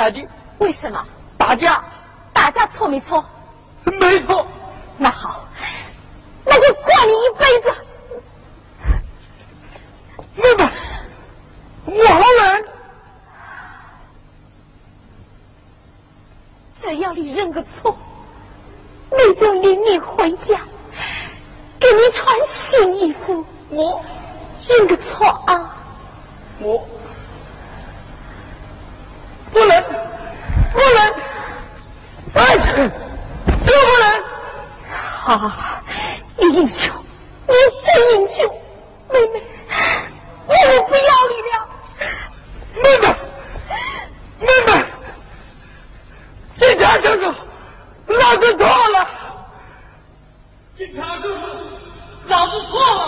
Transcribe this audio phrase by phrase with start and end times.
[0.00, 0.39] allí
[52.50, 53.00] 我不怕了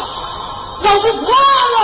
[0.83, 1.27] 我不怕
[1.75, 1.79] 了。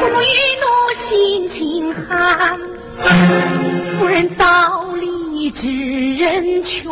[0.00, 0.34] 不一
[1.08, 1.08] 心
[1.50, 1.56] 情
[1.94, 2.08] 寒
[3.98, 4.44] 不人道
[4.94, 5.66] 理之
[6.16, 6.82] 人权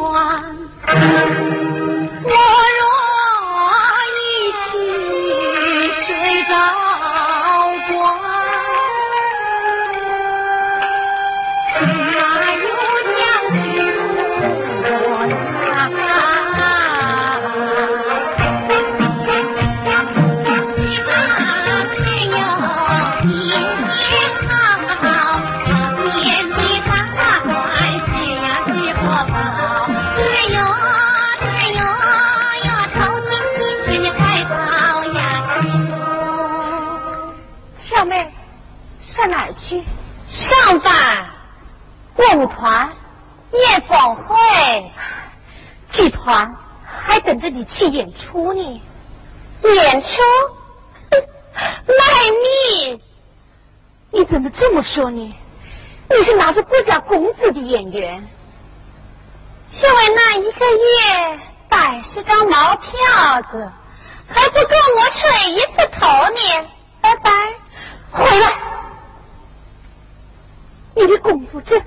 [47.41, 48.83] 说你去演出呢。
[49.63, 50.07] 演出？
[51.55, 51.95] 卖
[52.83, 53.01] 命，
[54.11, 55.35] 你怎么这么说呢？
[56.11, 58.29] 你是拿着国家工资的演员，
[59.71, 63.73] 就为那一个月百十张毛票子，
[64.29, 66.69] 还不够我吹一次头呢？
[67.01, 67.31] 拜拜，
[68.11, 68.53] 回来！
[70.95, 71.81] 你的工作证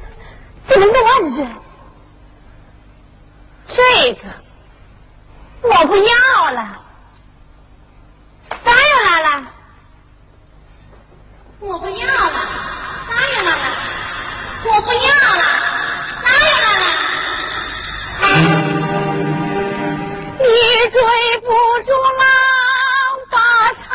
[0.67, 1.66] 怎么乱扔？
[3.67, 4.21] 这个
[5.61, 6.79] 我不要了，
[8.63, 9.31] 咋又来了？
[11.59, 12.37] 我不要了。
[13.09, 13.51] 答应了。
[14.63, 14.99] 不要
[15.37, 15.43] 了，
[16.23, 16.85] 哪有了？
[20.39, 20.45] 你
[20.91, 20.95] 追
[21.41, 21.47] 不
[21.83, 21.87] 住
[22.19, 22.21] 狼
[23.31, 23.35] 把
[23.83, 23.89] 草，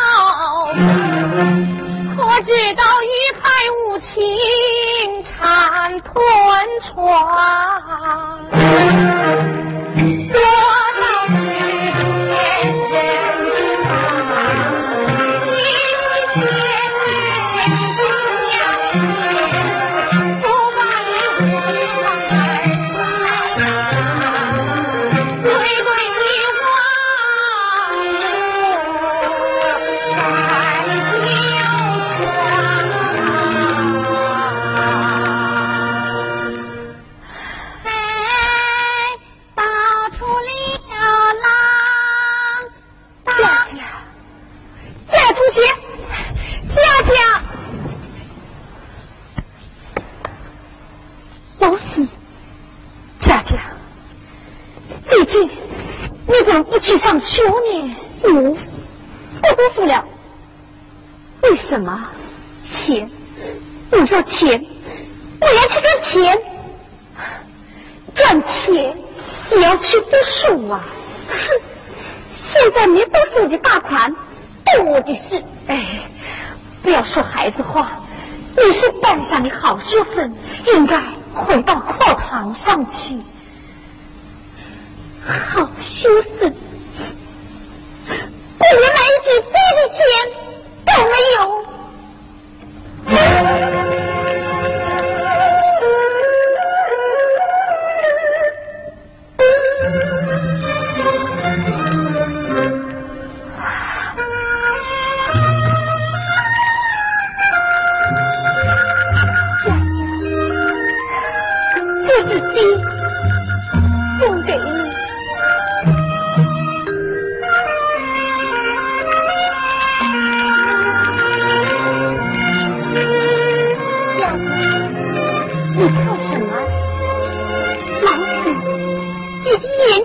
[2.16, 3.06] 可知道玉
[3.40, 4.10] 牌无情
[5.24, 5.32] 缠
[6.00, 6.12] 吞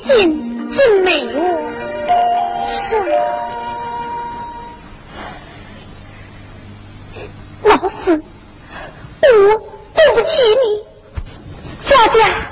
[0.08, 0.18] 尽
[0.72, 1.38] 尽美物，
[2.90, 3.16] 是啊，
[7.64, 9.62] 老四，我
[9.94, 10.30] 对不起
[10.64, 10.66] 你，
[11.90, 12.47] 佳佳。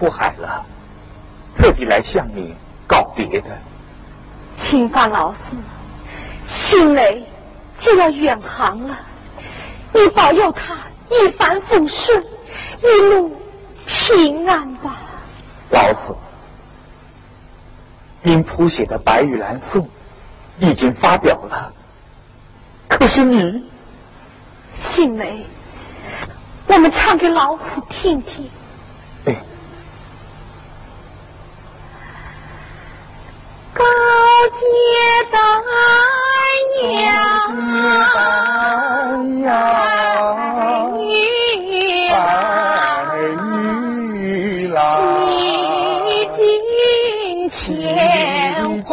[0.00, 0.64] 出海了，
[1.58, 2.54] 特地来向你
[2.86, 3.50] 告别的。
[4.56, 5.38] 请发老四，
[6.46, 7.22] 新蕾
[7.78, 8.96] 就要远航了，
[9.92, 10.78] 你保佑他
[11.10, 12.24] 一帆风顺，
[12.82, 13.36] 一路
[13.84, 14.96] 平安吧。
[15.68, 16.16] 老四，
[18.22, 19.82] 您谱写的《白玉兰颂》
[20.60, 21.70] 已经发表了，
[22.88, 23.68] 可是你，
[24.74, 25.44] 新蕾，
[26.68, 28.48] 我们唱给老虎听听。
[33.80, 33.84] 高
[34.50, 34.52] 阶
[35.32, 35.40] 丹
[39.40, 39.48] 呀，
[44.20, 44.76] 玉兰，
[45.30, 45.32] 洗
[46.36, 46.38] 尽
[47.48, 47.64] 铅
[48.84, 48.92] 华，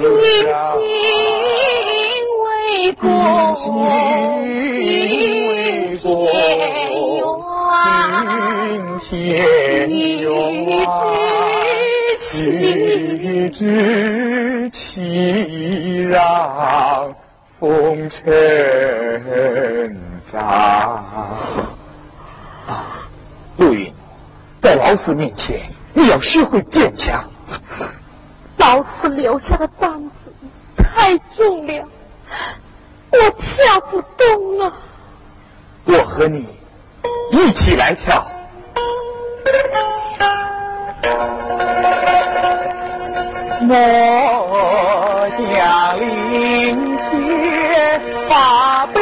[0.00, 0.04] 然，冰
[0.72, 0.74] 心
[2.42, 2.44] 为
[13.52, 17.14] 知其让
[17.58, 19.96] 风尘
[20.30, 20.42] 长。
[22.66, 23.08] 啊，
[23.56, 23.90] 陆云，
[24.60, 25.62] 在老四面前，
[25.94, 27.24] 你要学会坚强。
[28.58, 30.12] 老四留下的担子
[30.76, 31.88] 太重了，
[33.12, 34.72] 我跳不动了。
[35.84, 36.46] 我和你
[37.30, 38.24] 一起来跳。
[43.68, 49.00] 我向林前把悲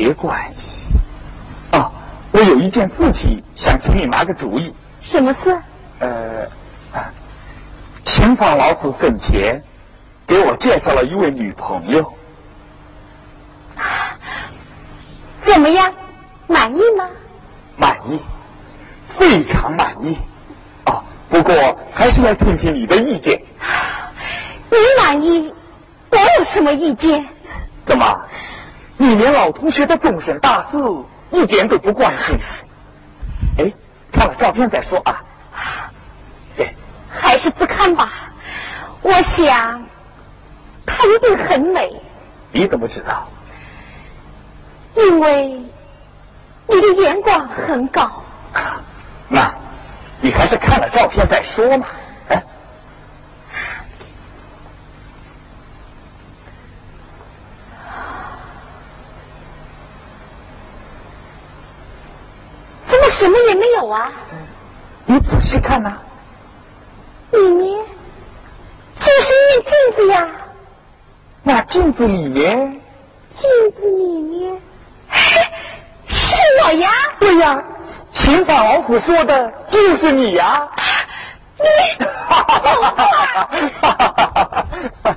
[0.00, 0.86] 学关系。
[1.72, 1.92] 啊，
[2.32, 4.74] 我有一件事情想请你拿个主意。
[5.02, 5.58] 什么事？
[5.98, 6.48] 呃，
[8.04, 9.62] 秦放老师生前
[10.26, 12.12] 给我介绍了一位女朋友。
[15.44, 15.92] 怎么样？
[16.46, 17.06] 满意吗？
[17.76, 18.20] 满意，
[19.18, 20.16] 非常满意。
[20.84, 21.54] 啊，不过
[21.92, 23.38] 还是要听听你的意见。
[24.70, 25.52] 你满意，
[26.10, 27.26] 我有什么意见？
[27.84, 28.04] 怎么，
[29.00, 30.76] 你连老同学的终身大事
[31.30, 32.38] 一点都不关心？
[33.56, 33.72] 哎，
[34.12, 35.24] 看了照片再说啊。
[36.54, 36.74] 对，
[37.08, 38.12] 还是不看吧。
[39.00, 39.82] 我想，
[40.84, 41.90] 她一定很美。
[42.52, 43.26] 你怎么知道？
[44.94, 45.46] 因为
[46.66, 48.22] 你的眼光很高，
[49.28, 49.50] 那，
[50.20, 51.86] 你还是看了照片再说嘛。
[52.28, 52.44] 哎，
[63.20, 64.10] 什么也没有啊？
[65.04, 65.92] 你仔细看呐，
[67.32, 67.84] 里面
[68.98, 70.28] 就是一面镜子呀。
[71.42, 72.80] 那镜子里面，
[73.30, 73.40] 镜
[73.78, 74.60] 子里面。
[76.08, 76.88] 是我呀！
[77.18, 77.62] 对呀，
[78.10, 80.68] 秦法王虎说的就是你呀！
[81.60, 82.96] 你，哈哈哈
[83.82, 84.66] 哈
[85.02, 85.16] 哈！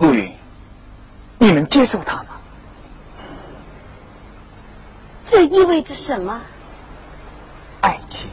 [0.00, 0.34] 陆云，
[1.38, 2.28] 你能接受他吗？
[5.28, 6.40] 这意味着什么？
[7.82, 8.28] 爱情。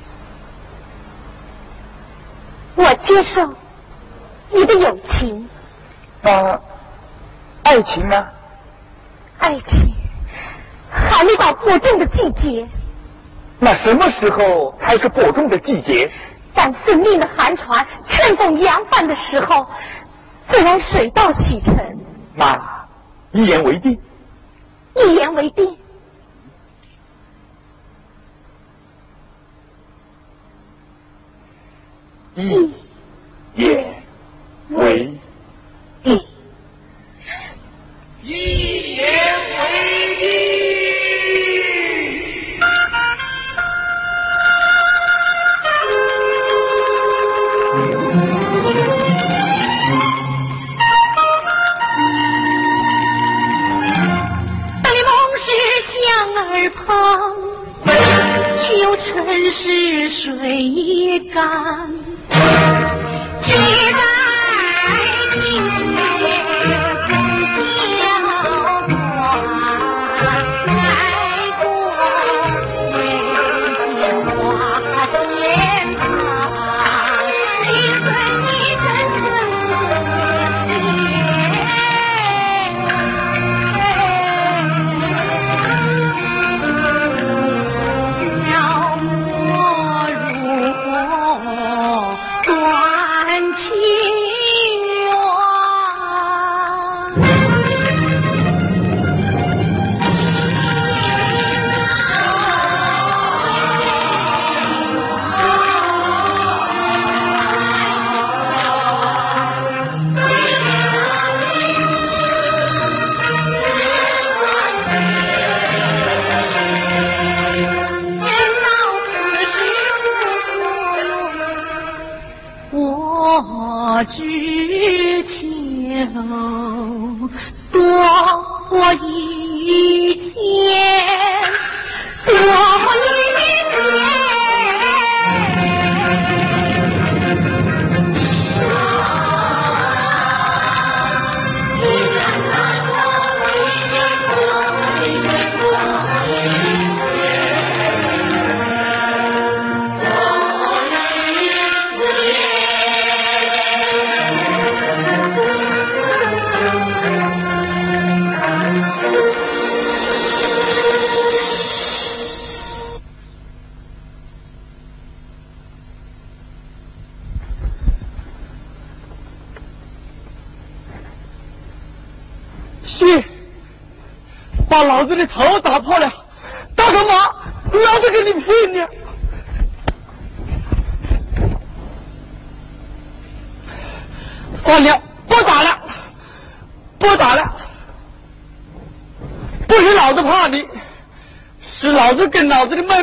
[2.76, 3.54] 我接受，
[4.50, 5.48] 你的友情。
[6.22, 6.60] 那
[7.64, 8.28] 爱情呢？
[9.40, 9.94] 爱情
[10.90, 12.66] 还没到播种的季节。
[13.60, 16.10] 那什么时候才是播种的季节？
[16.54, 19.68] 当生命的寒船乘风扬帆的时候，
[20.50, 21.76] 自然水到渠成。
[22.36, 22.88] 那
[23.32, 24.00] 一言为定。
[24.96, 25.78] 一言为定。
[32.36, 32.74] 一
[33.56, 33.96] 言
[34.70, 35.20] 为
[36.04, 36.20] 定。
[38.24, 39.06] 一言
[39.60, 40.67] 为定。
[56.88, 57.34] 向耳
[57.86, 57.94] 旁，
[58.64, 59.06] 却又尘
[59.52, 61.92] 世水一干。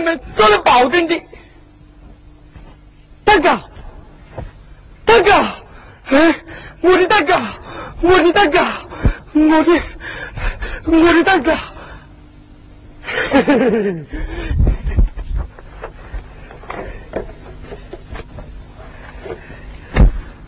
[0.01, 1.23] 妹妹做了保证的。
[3.25, 3.61] 大哥，
[5.05, 5.31] 大哥，
[6.05, 6.35] 哎，
[6.81, 7.35] 我的大哥，
[8.01, 8.59] 我的大哥，
[9.33, 9.83] 我的，
[10.87, 11.57] 我的大哥。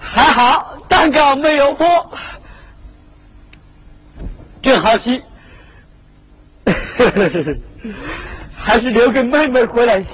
[0.01, 1.87] 还好蛋糕没有破，
[4.63, 5.23] 真好吃。
[8.67, 10.09] 还是留给妹妹回来吃，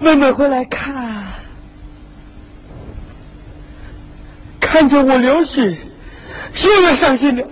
[0.00, 1.24] 妹妹回来看，
[4.58, 5.78] 看着我流血，
[6.64, 7.46] 又要伤心了。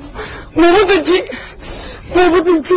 [0.55, 1.25] 我不争气，
[2.15, 2.69] 我不争气，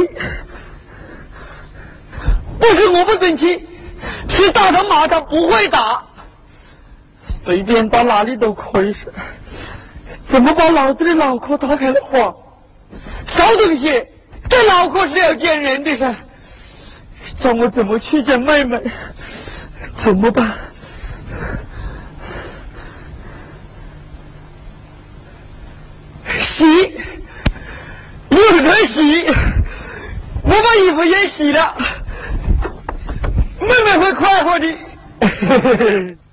[2.59, 3.67] 不是我不争气，
[4.29, 6.03] 是打他骂他不会打，
[7.43, 9.11] 随便到哪里都可以是。
[10.29, 12.31] 怎么把老子的脑壳打开了花？
[13.27, 14.05] 少东西，
[14.47, 16.15] 这脑壳是要见人的噻。
[17.45, 18.81] 叫我怎么去见妹妹？
[20.03, 20.51] 怎么办？
[26.39, 26.65] 洗，
[28.29, 29.27] 有人洗，
[30.41, 31.77] 我把衣服也洗了，
[33.60, 36.15] 妹妹会快活的。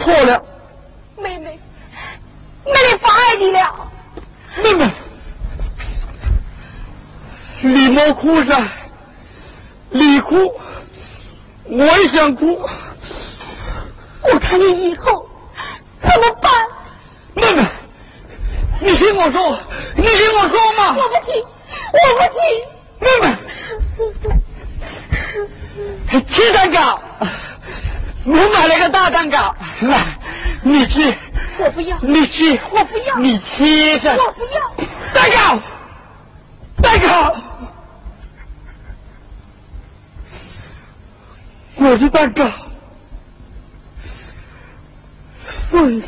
[0.00, 0.42] 错了。
[1.16, 1.58] 妹妹，
[2.64, 3.90] 妹妹妨碍你了。
[4.62, 4.90] 妹妹，
[7.62, 8.68] 你莫哭噻，
[9.90, 10.60] 你哭。
[11.64, 12.58] 我也想哭。
[14.22, 15.28] 我看你以后
[16.00, 16.50] 怎么办？
[17.34, 17.68] 妹妹，
[18.80, 19.58] 你听我说，
[19.96, 20.96] 你听我说嘛。
[20.96, 21.44] 我不听，
[21.92, 22.40] 我不听。
[23.00, 23.06] 妹
[26.12, 27.00] 妹，鸡蛋糕，
[28.24, 30.18] 我买了个大蛋糕，来，
[30.62, 31.14] 你吃。
[31.58, 31.98] 我不要。
[32.00, 32.58] 你吃。
[32.70, 33.16] 我不要。
[33.18, 34.16] 你吃上。
[34.16, 34.86] 我不要。
[35.12, 35.62] 蛋糕，
[36.82, 37.36] 蛋糕，
[41.76, 42.50] 我的蛋糕
[45.70, 46.06] 碎了，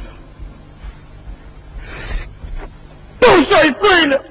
[3.19, 4.25] 都摔碎了。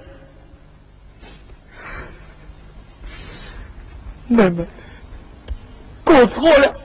[4.27, 4.65] 妹妹，
[6.05, 6.80] 我错了，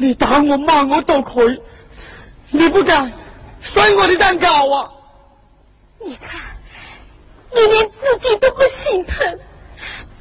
[0.00, 1.60] 你打我骂我都可以，
[2.50, 3.12] 你不敢
[3.60, 4.88] 摔我的蛋糕啊！
[5.98, 6.40] 你看，
[7.52, 9.40] 你连自己都不心疼，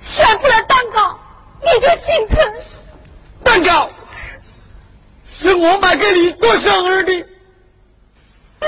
[0.02, 1.20] 摔破了蛋糕
[1.62, 2.38] 你就心疼。
[3.44, 3.88] 蛋糕
[5.40, 7.14] 是我买给你做生日的。
[7.14, 7.24] 今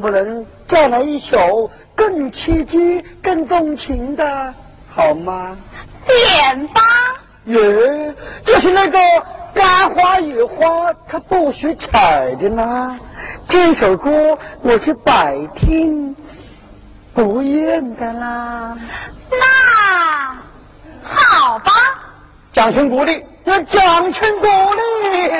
[0.00, 4.54] 能不能再来一首更刺激、更动情的，
[4.94, 5.54] 好吗？
[6.06, 6.80] 点吧。
[7.44, 8.98] 耶，就是那个
[9.52, 12.98] 干花野花，它不许采的呢。
[13.46, 16.16] 这首歌我是百听
[17.12, 18.74] 不厌的啦。
[19.30, 20.40] 那
[21.02, 21.70] 好吧。
[22.54, 25.30] 掌声鼓励，那掌声鼓励。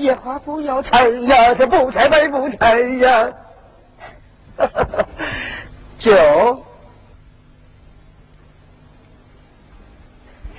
[0.00, 0.38] 野花。
[0.38, 3.30] 不要采呀，这不采白不采呀。
[5.98, 6.64] 九，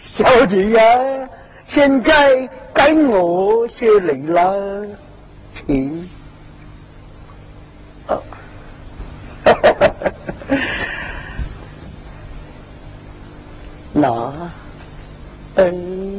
[0.04, 1.30] 小姐呀，
[1.68, 4.86] 现在该我谢礼了，
[5.54, 6.10] 请。
[8.08, 8.22] 啊
[13.94, 14.52] 那，
[15.56, 16.11] 嗯。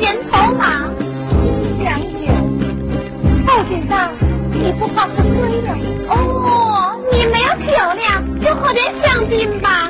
[0.00, 0.88] 人头马。
[1.84, 2.30] 将军，
[3.46, 4.10] 报警上
[4.52, 5.76] 你不怕喝醉了？
[6.08, 9.87] 哦，你没有酒量，就喝点香槟吧。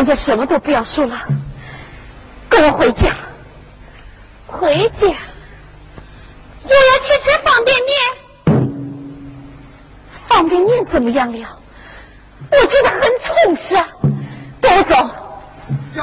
[0.00, 1.14] 现在什么都不要说了，
[2.48, 3.14] 跟我回家。
[4.46, 5.14] 回家？
[6.62, 7.92] 我要去吃方便面。
[10.26, 11.46] 方便面怎么样了？
[12.50, 13.86] 我觉得很充实啊。
[14.58, 14.96] 带我走。
[15.94, 16.00] 走。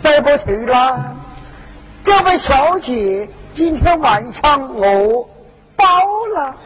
[0.00, 1.14] 带不起了。
[2.02, 5.28] 这位小姐今天晚上我
[5.76, 5.84] 包
[6.34, 6.56] 了。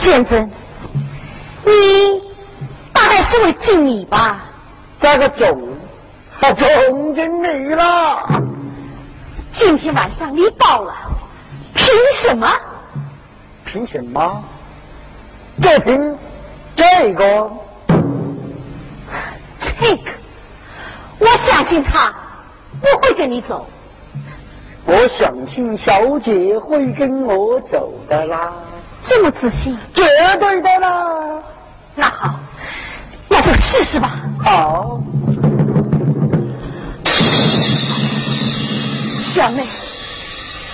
[0.00, 0.50] 先生，
[1.64, 1.72] 你
[2.92, 4.44] 大概是位经理吧？
[5.00, 5.60] 这个总，
[6.40, 8.26] 总经理了。
[9.58, 10.94] 今天晚上你报了，
[11.74, 11.86] 凭
[12.22, 12.48] 什么？
[13.64, 14.44] 凭什么？
[15.60, 16.16] 就凭
[16.76, 17.50] 这个。
[19.80, 20.10] 这个，
[21.18, 22.12] 我相信他
[22.80, 23.66] 不会跟你走。
[24.84, 28.52] 我相信小姐会跟我走的啦。
[29.04, 29.76] 这么自信？
[29.94, 30.02] 绝
[30.38, 31.42] 对的啦！
[31.94, 32.38] 那好，
[33.28, 34.20] 那就试试吧。
[34.44, 35.00] 好，
[39.34, 39.66] 小妹，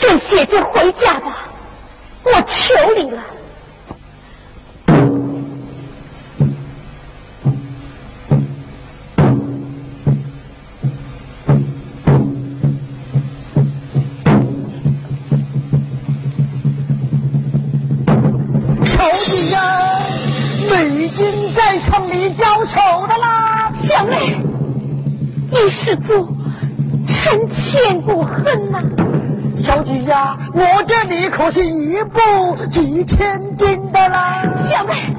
[0.00, 1.46] 跟姐姐回家吧，
[2.24, 3.22] 我求你了。
[27.84, 28.80] 臣千古恨呐！
[29.62, 34.42] 小姐呀，我这里可是一步几千金的啦！
[34.70, 35.14] 小妹，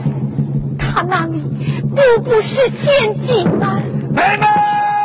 [0.78, 1.40] 他那里
[1.82, 3.80] 步步是陷阱啊！
[4.10, 4.48] 妹妹，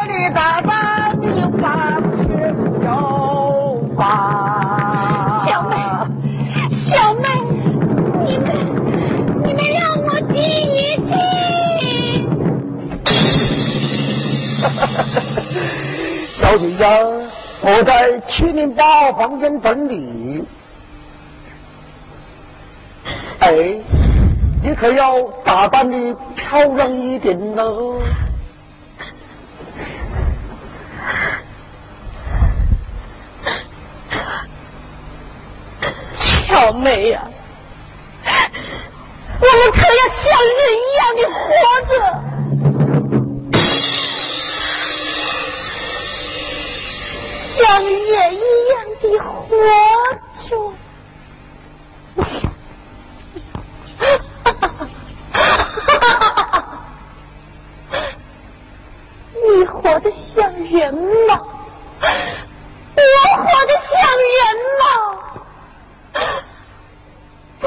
[0.08, 5.44] 你大胆，你往前走吧！
[5.46, 5.76] 小妹，
[6.86, 7.28] 小妹，
[8.24, 8.48] 你们，
[9.44, 10.38] 你们让我听
[10.74, 11.12] 一听。
[16.40, 16.88] 小姐呀，
[17.62, 20.44] 我在七零八号房间等你。
[23.40, 23.52] 哎，
[24.62, 28.00] 你可要打扮的漂亮一点喽。
[36.50, 37.22] 小妹呀，
[38.26, 41.40] 我们可要像人一样的活
[41.88, 41.94] 着。
[47.62, 47.90] 像人
[48.34, 48.38] 一
[48.70, 49.28] 样的活
[50.48, 50.50] 着，
[59.46, 61.30] 你活得像人吗？
[62.96, 63.02] 我
[63.36, 63.92] 活得像
[64.36, 64.40] 人
[64.80, 64.82] 吗？
[67.60, 67.66] 不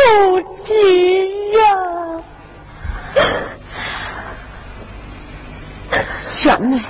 [0.63, 0.69] 知
[1.61, 1.63] 啊，
[6.23, 6.81] 小妹，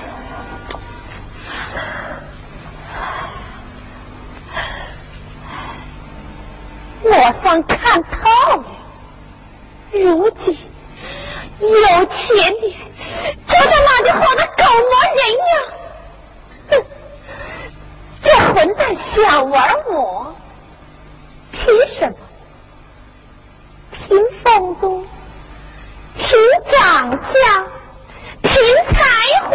[7.04, 7.12] 我
[7.44, 8.08] 算看透
[8.58, 8.66] 了，
[9.92, 10.58] 如今
[11.60, 12.76] 有钱的，
[13.48, 15.52] 就他妈的活得狗模人样。
[16.72, 16.72] 哼，
[18.24, 19.56] 这混蛋想玩
[19.90, 20.34] 我，
[21.52, 21.62] 凭
[22.00, 22.16] 什么？
[23.92, 25.06] 凭风度，
[26.16, 26.26] 凭
[26.72, 27.68] 长相，
[28.42, 28.52] 凭
[28.94, 29.02] 才
[29.50, 29.52] 华，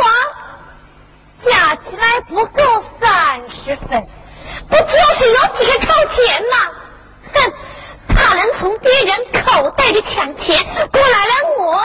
[1.45, 4.07] 加起来不够三十分，
[4.69, 6.57] 不就是有几个臭钱吗？
[7.35, 7.53] 哼，
[8.09, 11.83] 他能从别人口袋里抢钱，过来了我，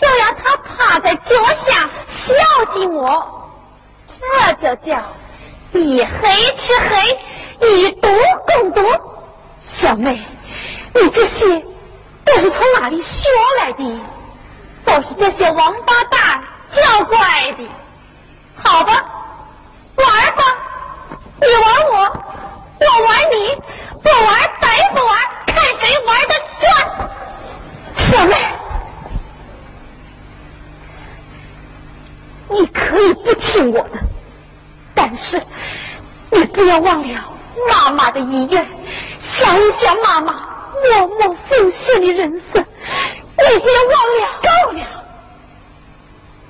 [0.00, 1.34] 就要他趴在脚
[1.66, 1.88] 下
[2.86, 3.50] 我，
[4.08, 5.02] 这就叫
[5.72, 8.08] 以黑吃黑，以毒
[8.46, 8.82] 攻毒。
[9.62, 10.20] 小妹，
[10.94, 11.64] 你这些
[12.24, 13.28] 都是从哪里学
[13.60, 14.00] 来的？
[14.84, 16.42] 都是这些王八蛋
[16.74, 17.70] 教过来的。
[18.64, 18.92] 好吧，
[19.96, 20.06] 玩
[20.36, 20.42] 吧，
[21.40, 21.96] 你玩我，
[22.80, 23.54] 我玩你，
[24.02, 24.28] 不玩
[24.60, 25.16] 白不玩，
[25.46, 26.64] 看谁玩的转。
[27.96, 28.34] 小妹，
[32.50, 33.98] 你可以不听我的，
[34.94, 35.40] 但是
[36.30, 37.32] 你不要忘了
[37.68, 38.66] 妈妈的遗愿，
[39.20, 40.32] 想一想妈妈
[40.82, 44.26] 默默奉献的人生，你别忘了。
[44.42, 44.82] 够了，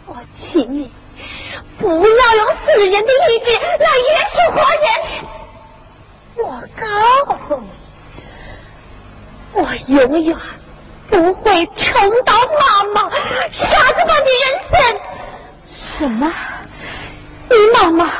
[0.06, 0.90] 我请你
[1.78, 4.86] 不要用死人的意志来约束活人。
[6.36, 6.44] 我
[6.80, 6.82] 告
[7.46, 7.68] 诉你，
[9.52, 10.36] 我永远
[11.10, 13.10] 不会重蹈妈妈
[13.52, 14.74] 傻子般的人生。
[16.00, 16.26] 什么？
[17.50, 18.10] 你妈妈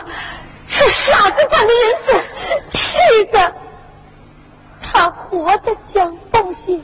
[0.68, 2.22] 是傻子般的人生？
[2.74, 3.54] 是的，
[4.82, 6.78] 她活着讲奉献，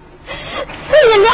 [0.89, 1.29] 死了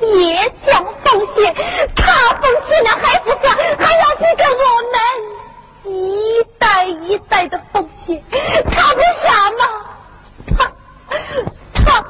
[0.00, 1.54] 也讲奉献。
[1.94, 8.20] 她奉献了还不算，还要这个我们一代一代的奉献。
[8.30, 9.62] 他不傻吗？
[10.56, 10.58] 他
[11.72, 12.02] 他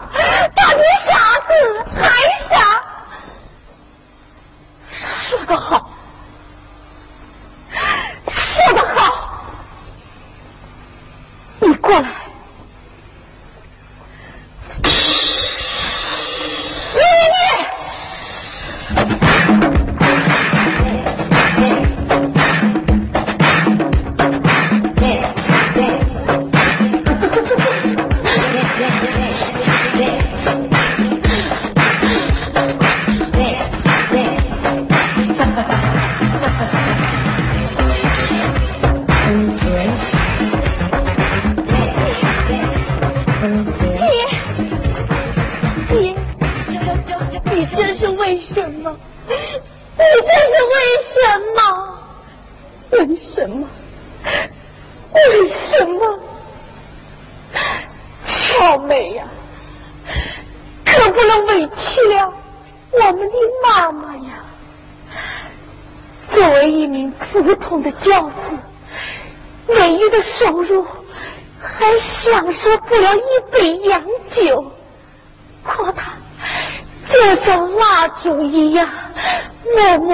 [0.56, 1.12] 他比傻
[1.48, 1.50] 子
[2.00, 2.00] 还
[2.48, 2.56] 傻。
[5.30, 5.90] 说得好，
[8.30, 9.00] 说得好，
[11.60, 12.08] 你过来。
[16.94, 17.00] 你
[18.94, 19.04] 你。
[19.04, 19.37] 爹，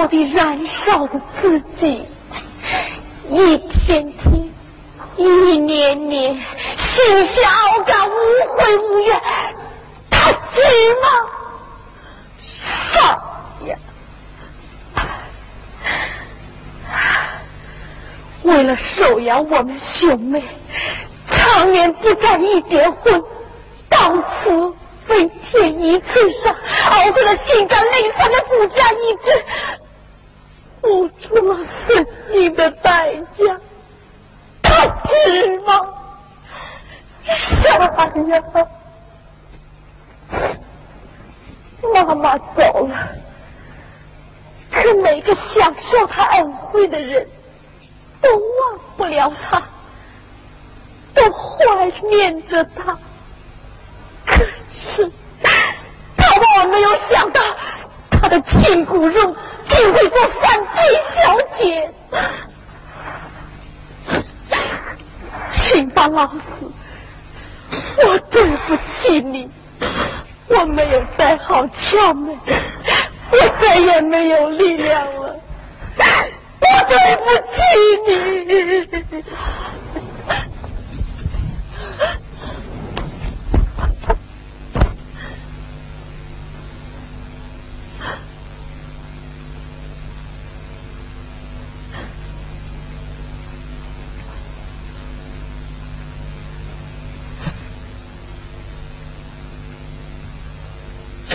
[0.05, 2.05] 默默地燃烧着自己，
[3.31, 4.53] 一天天，
[5.17, 6.35] 一年年，
[6.77, 8.11] 心下傲干，无
[8.55, 9.19] 悔无怨，
[10.11, 10.37] 他值
[11.01, 11.07] 吗？
[12.93, 12.99] 少
[13.65, 13.75] 爷！
[18.43, 20.43] 为了收养我们兄妹，
[21.31, 23.23] 常年不沾一点荤，
[23.89, 24.73] 到此
[25.07, 26.55] 飞天一次上，
[26.91, 29.43] 熬过了心肝泪酸的不沾一汁，
[30.85, 31.57] 付出了
[31.89, 33.59] 生命的代价，
[34.61, 35.73] 他值吗？
[37.25, 38.43] 傻呀！
[41.91, 43.09] 妈妈走了，
[44.71, 47.27] 可每个享受她恩惠的人
[48.21, 49.59] 都忘不了她，
[51.15, 52.95] 都怀念着她。
[54.27, 54.35] 可
[54.79, 55.11] 是，
[56.15, 57.41] 他万万没有想到，
[58.11, 59.35] 他的亲骨肉
[59.69, 60.65] 竟会做反
[71.69, 72.37] 俏美
[73.31, 75.35] 我再也没有力量了
[76.61, 77.53] 我对不起
[78.07, 78.25] 你。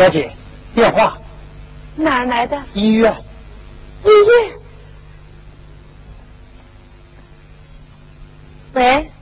[0.00, 0.34] 小姐，
[0.74, 1.18] 电话。
[1.94, 2.58] 哪儿来的？
[2.72, 3.14] 医院。
[4.02, 4.58] 医院。
[8.72, 9.12] 喂，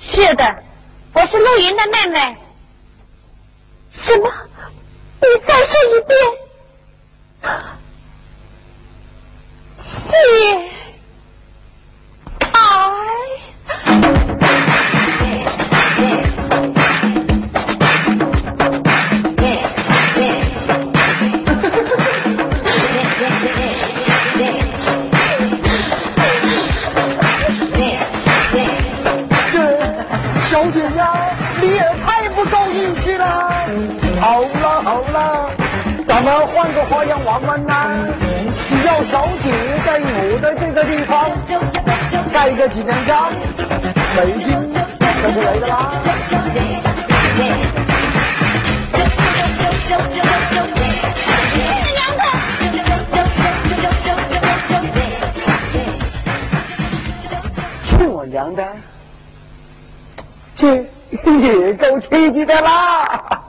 [0.00, 0.64] 是的，
[1.12, 2.36] 我是陆云的妹妹。
[3.92, 4.28] 什么？
[5.20, 6.18] 你再说一遍。
[30.72, 30.88] 血。
[36.06, 37.74] 咱们换个花样玩玩呐，
[38.68, 39.52] 需要小姐
[39.86, 41.30] 在我的这个地方
[42.32, 43.30] 盖个纪念章，
[44.16, 44.74] 北京
[45.22, 45.92] 就不来的啦。
[57.84, 58.64] 去我娘的！
[60.58, 60.66] 去，
[61.10, 63.47] 也够刺激的啦！